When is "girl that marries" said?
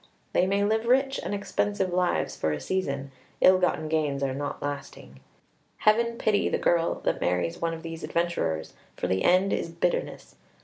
6.57-7.61